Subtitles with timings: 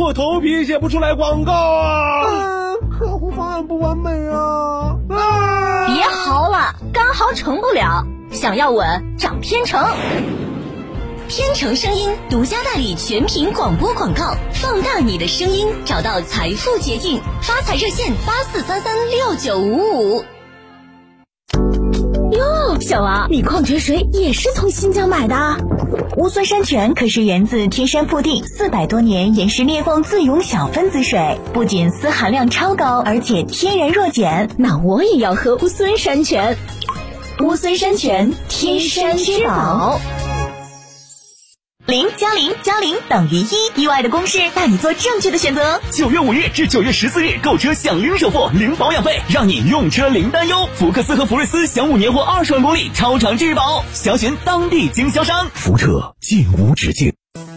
[0.00, 2.24] 破头皮写不出来广告啊！
[2.24, 4.96] 啊，客户方案不完美啊！
[5.10, 5.86] 啊！
[5.88, 9.78] 别嚎了，干嚎成不了，想要稳找天成。
[11.28, 17.20] 天成声音独家代理全屏广播广告，放大你的声音，找到财富捷径。
[17.42, 20.24] 发财热线八四三三六九五五。
[22.90, 25.36] 小王，你矿泉水也是从新疆买的？
[26.16, 34.50] 乌孙山泉可是源自天山腹地四百多年岩石裂缝自涌小分子水，不仅丝含量超高，而且天然弱碱。
[34.56, 36.56] 那我也要喝乌孙山泉。
[37.44, 40.00] 乌孙山泉，天山之宝。
[41.90, 45.80] 零加零加零等于一，意外的公式带你做正确的选择。
[45.90, 50.68] 九月五日至九月十四日购车享零首付、零保养费，让你用车零担忧。
[50.76, 55.50] 福克斯和福睿斯享五年或二十万公里超长质保，详询当地经销商。
[55.52, 57.12] 福特进无止境。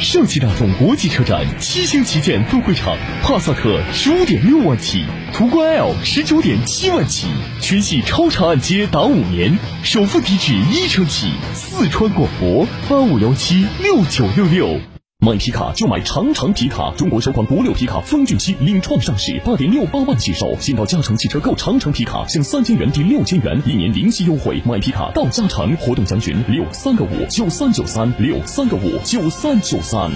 [0.00, 7.26] 上汽大众国际车展七星旗舰分会场，帕萨特十五点六万起，途观 L 十九点七万起，
[7.60, 11.30] 全系超长按揭达五年，首付低至一成起。
[11.54, 14.93] 四川广博八五幺七六九六六。
[15.24, 20.54] 买皮卡就买长城皮卡，中国首款国六皮卡风骏七领创上市，八点六八万起售。
[20.60, 24.60] 先到嘉诚汽车购长城皮卡，享三千元抵六千元，一年零息优惠。
[24.66, 30.12] 买皮卡到嘉诚，活动详询六三个五九三九三六三个五九三九三。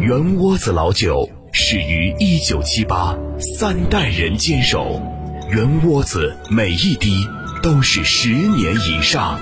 [0.00, 5.02] 圆窝子老酒始于一九七八，三代人坚守，
[5.50, 7.12] 圆窝子每一滴
[7.60, 9.40] 都是十年以上。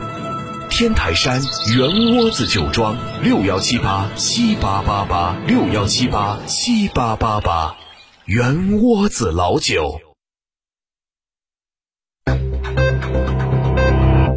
[0.74, 1.42] 天台山
[1.76, 7.76] 圆窝子酒庄六幺七八七八八八六幺七八七八八八，
[8.24, 10.00] 圆窝子老酒。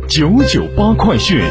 [0.09, 1.41] 九九八快讯。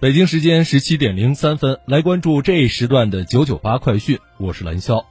[0.00, 5.04] 北京时间十七点零三分，来关注这一时段的九九八快讯，我是蓝霄。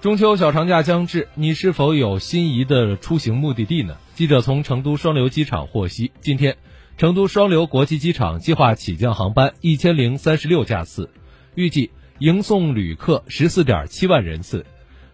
[0.00, 3.96] 中秋小长假将至，你是否有心仪的出行目的地呢？
[4.14, 6.56] 记者从成都双流机场获悉，今天，
[6.96, 11.10] 成都双流国际机场计划起降航班一千零三十六架次，
[11.56, 14.64] 预计迎送旅客十四点七万人次，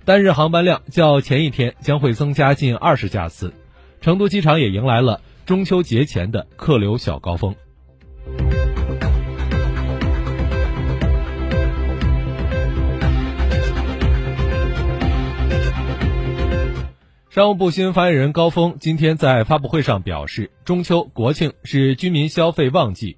[0.04, 3.54] 单日航班量较前一天将会增加近二十架次。
[4.02, 7.56] 成都机场也迎来了中秋节前的客流小高峰。
[17.34, 23.16] 商务部新闻发言人高峰今天在发布会上表示，中秋、国庆是居民消费旺季，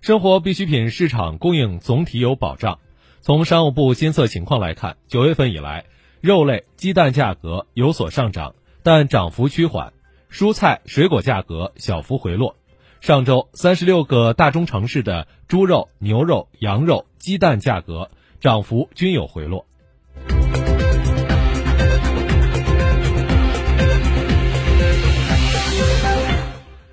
[0.00, 2.80] 生活必需品市场供应总体有保障。
[3.20, 5.84] 从商务部监测情况来看，九月份以来，
[6.20, 9.92] 肉类、鸡蛋价格有所上涨，但涨幅趋缓；
[10.28, 12.56] 蔬菜、水果价格小幅回落。
[13.00, 18.10] 上周，三十六个大中城市的猪肉、牛肉、羊肉、鸡蛋价格
[18.40, 19.66] 涨幅均有回落。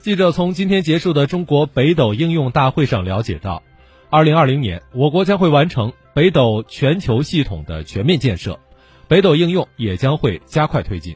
[0.09, 3.61] 记者从今天结束的中国北斗应用大会上了解到，
[4.09, 8.59] 二零二零年我国将会完成北斗全球系统的全面建设，
[9.07, 11.15] 北斗应用也将会加快推进。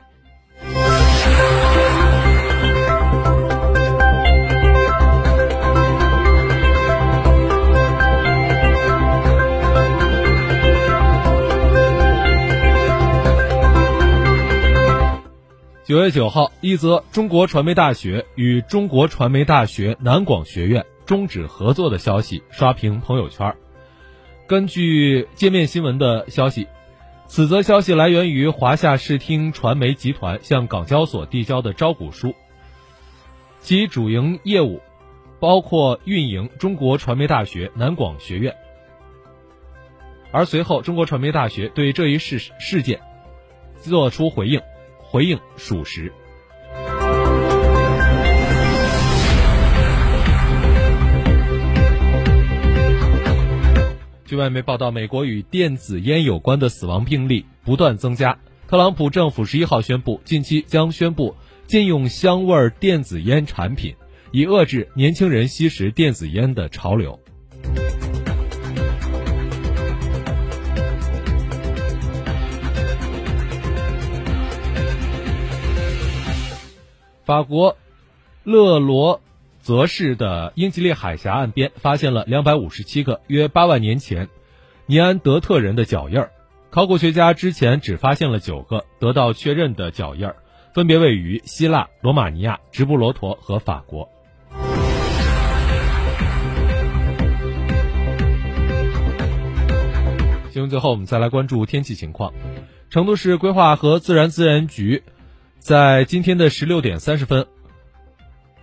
[15.94, 23.56] 九月九号，一则中国传媒大学与中国传媒大学南广学院终止合作的消息刷屏朋友圈。
[24.48, 26.68] 根据界面新闻的消息，
[27.28, 32.34] 此则消息来源于华夏视听传媒集团向港交所递交的招股书，
[33.60, 34.82] 其主营业务
[35.40, 38.56] 包括运营中国传媒大学南广学院。
[40.32, 43.00] 而随后，中国传媒大学对这一事事件
[43.84, 44.60] 作出回应，
[45.14, 46.12] 回应属实。
[54.26, 58.40] 据外媒报道，美国与电子烟有关的死亡病例不断增加。
[58.68, 61.36] 特朗普政府十一号宣布，近期将宣布
[61.68, 63.94] 禁用香味电子烟产品，
[64.32, 67.20] 以遏制年轻人吸食电子烟的潮流。
[77.26, 77.78] 法国
[78.44, 79.22] 勒罗
[79.62, 84.28] 泽市的英吉利海峡岸边发现了两百五十七个约八万年前
[84.88, 86.32] 尼安德特人的脚印儿。
[86.70, 90.36] 考古学家之前只发现了九个得到确认的脚印儿，
[90.74, 94.10] 分别位于希腊、罗马尼亚、直布罗陀和法国。
[100.50, 102.34] 新闻最后，我们再来关注天气情况。
[102.90, 105.04] 成都市规划和自然资源局。
[105.64, 107.48] 在今天的十六点三十分，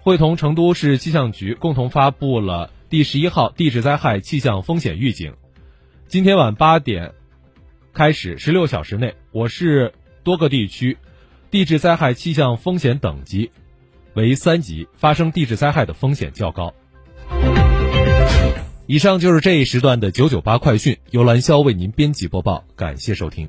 [0.03, 5.33] 会同成都市气象局共同发布了第十一号地质灾害气象风险预警。
[6.09, 7.15] 今天晚八点
[7.95, 9.95] 开始，十六小时内，我市
[10.25, 10.99] 多个地区
[11.51, 13.51] 地质灾害气象风险等级
[14.13, 16.75] 为三级，发生地质灾害的风险较高。
[18.87, 23.49] 以上就是这一时段的九九八快讯，由蓝霄为您编辑播报，感谢收听。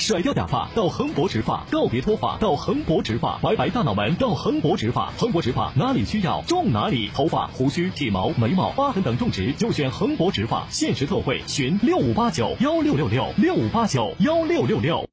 [0.00, 15.06] 甩掉假发到恒博植发，告别脱发到恒博植发，白白大脑门到恒博植发，恒博植发哪里需要种哪里，头发、胡须、体毛、眉毛、疤痕等种植就选恒博植发，限时特惠，询六五八九幺六六六六五八九幺六六六。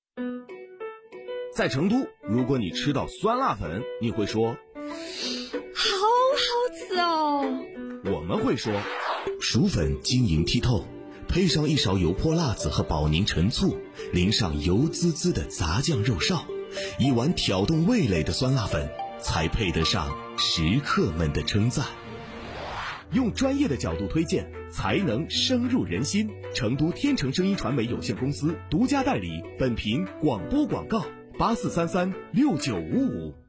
[1.54, 4.56] 在成都，如果你吃到酸辣粉，你会说
[5.74, 5.92] 好
[6.34, 7.44] 好吃哦。
[8.06, 8.72] 我们会说
[9.42, 10.86] 薯粉晶莹剔透。
[11.28, 13.78] 配上一勺油泼辣子和保宁陈醋，
[14.14, 16.42] 淋上油滋滋的杂酱肉臊，
[16.98, 18.90] 一碗挑动味蕾的酸辣粉，
[19.20, 21.86] 才配得上食客们的称赞。
[23.12, 26.30] 用专业的角度推荐，才能深入人心。
[26.54, 31.06] 成都天成声音传媒有限公司独家代理，本频广播广告：
[31.38, 33.47] 八四三三六九五五。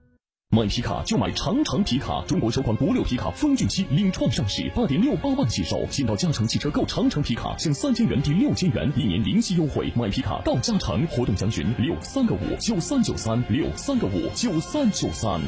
[0.51, 5.87] 买皮卡就买长城皮卡，中国首款国六皮卡风骏七领创上市，八点六八万起售。
[5.91, 9.93] 先到嘉诚汽车购长城皮卡，享三千元抵六千元，一年零息优惠。
[9.95, 15.39] 买皮卡到嘉诚，活动详询六三个五九三九三六三个五九三九三。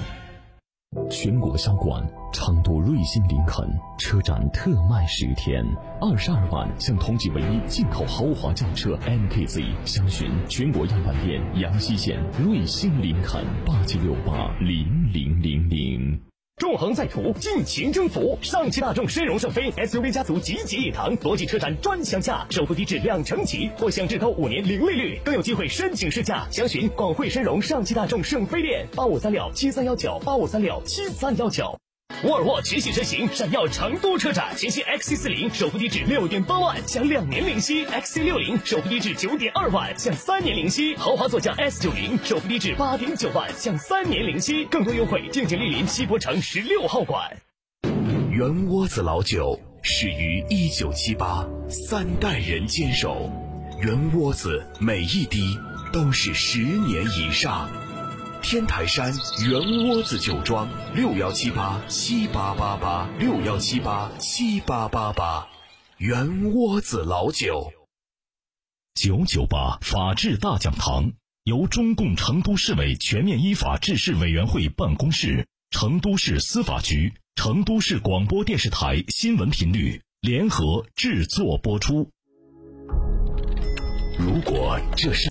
[1.09, 3.65] 全国销冠，成都瑞星林肯
[3.97, 5.65] 车展特卖十天，
[6.01, 16.21] 二十二万享同级唯一进口豪华轿车 MKZ，详询全国样板店阳西县瑞星林肯八七六八零零零零。
[16.61, 18.39] 纵横在途，尽情征服！
[18.43, 26.47] 上汽大众申荣圣飞 SUV 家族集结一堂，国际车展专享价，首付低至两成起，或享至高五年零利率，更有机会申请试驾。
[26.51, 31.75] 详询广汇申荣上汽大众圣飞店八五三六七三幺九八五三六七三幺九。
[32.25, 44.67] 沃尔沃全系车型闪耀成都车展，全新 XC 四零首付低至六点八万，享两年零息；XC 六零首付低至九点二万，享三年零息；豪华座驾 S 九零首付低至八点九万，享三年零息。
[44.67, 47.39] 更多优惠，敬请莅临西博城十六号馆。
[48.31, 53.31] 圆窝子老酒始于一九七八，三代人坚守，
[53.81, 55.59] 圆窝子每一滴
[55.91, 57.71] 都是十年以上。
[58.43, 59.13] 天台山
[59.47, 65.47] 圆窝子酒庄六幺七八七八八八六幺七八七八八八，
[65.99, 67.71] 圆窝子老酒。
[68.95, 71.13] 九九八法治大讲堂
[71.45, 82.11] 由中共成都市委全面依法治市委员会办公室、成都市司法局、成都市广播电视台新闻频率联合制作播出。
[84.19, 85.29] 如果这是。